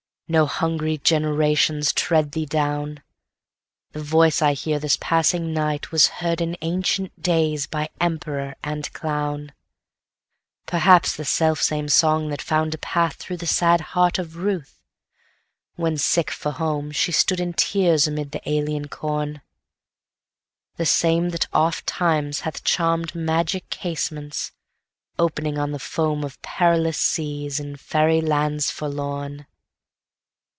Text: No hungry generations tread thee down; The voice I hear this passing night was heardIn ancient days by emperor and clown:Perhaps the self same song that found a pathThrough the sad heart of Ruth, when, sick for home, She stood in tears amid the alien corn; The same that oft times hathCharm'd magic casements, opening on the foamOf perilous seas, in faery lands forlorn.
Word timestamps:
No 0.33 0.45
hungry 0.45 0.97
generations 0.97 1.91
tread 1.91 2.31
thee 2.31 2.45
down; 2.45 3.03
The 3.91 4.01
voice 4.01 4.41
I 4.41 4.53
hear 4.53 4.79
this 4.79 4.97
passing 5.01 5.53
night 5.53 5.91
was 5.91 6.07
heardIn 6.07 6.55
ancient 6.61 7.21
days 7.21 7.67
by 7.67 7.89
emperor 7.99 8.55
and 8.63 8.89
clown:Perhaps 8.93 11.17
the 11.17 11.25
self 11.25 11.61
same 11.61 11.89
song 11.89 12.29
that 12.29 12.41
found 12.41 12.73
a 12.73 12.77
pathThrough 12.77 13.39
the 13.39 13.45
sad 13.45 13.81
heart 13.91 14.17
of 14.19 14.37
Ruth, 14.37 14.79
when, 15.75 15.97
sick 15.97 16.31
for 16.31 16.51
home, 16.53 16.93
She 16.93 17.11
stood 17.11 17.41
in 17.41 17.51
tears 17.51 18.07
amid 18.07 18.31
the 18.31 18.41
alien 18.49 18.87
corn; 18.87 19.41
The 20.77 20.85
same 20.85 21.31
that 21.31 21.47
oft 21.51 21.85
times 21.85 22.43
hathCharm'd 22.43 23.13
magic 23.15 23.69
casements, 23.69 24.53
opening 25.19 25.57
on 25.57 25.71
the 25.73 25.77
foamOf 25.77 26.41
perilous 26.41 26.97
seas, 26.97 27.59
in 27.59 27.75
faery 27.75 28.21
lands 28.21 28.71
forlorn. 28.71 29.45